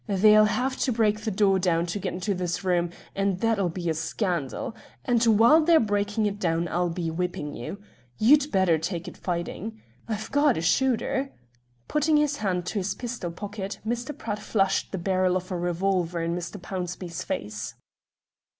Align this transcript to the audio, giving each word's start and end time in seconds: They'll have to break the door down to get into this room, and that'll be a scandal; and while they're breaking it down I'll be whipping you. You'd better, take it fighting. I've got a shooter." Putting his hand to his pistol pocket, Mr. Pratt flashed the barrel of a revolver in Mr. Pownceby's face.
They'll 0.07 0.45
have 0.45 0.77
to 0.77 0.91
break 0.91 1.19
the 1.19 1.29
door 1.29 1.59
down 1.59 1.85
to 1.85 1.99
get 1.99 2.11
into 2.11 2.33
this 2.33 2.63
room, 2.63 2.89
and 3.13 3.39
that'll 3.39 3.69
be 3.69 3.87
a 3.87 3.93
scandal; 3.93 4.75
and 5.05 5.23
while 5.37 5.61
they're 5.63 5.79
breaking 5.79 6.25
it 6.25 6.39
down 6.39 6.67
I'll 6.67 6.89
be 6.89 7.11
whipping 7.11 7.53
you. 7.53 7.79
You'd 8.17 8.51
better, 8.51 8.79
take 8.79 9.07
it 9.07 9.15
fighting. 9.15 9.79
I've 10.07 10.31
got 10.31 10.57
a 10.57 10.61
shooter." 10.61 11.29
Putting 11.87 12.17
his 12.17 12.37
hand 12.37 12.65
to 12.65 12.79
his 12.79 12.95
pistol 12.95 13.29
pocket, 13.29 13.77
Mr. 13.85 14.17
Pratt 14.17 14.39
flashed 14.39 14.91
the 14.91 14.97
barrel 14.97 15.35
of 15.37 15.51
a 15.51 15.55
revolver 15.55 16.19
in 16.19 16.35
Mr. 16.35 16.59
Pownceby's 16.59 17.23
face. 17.23 17.75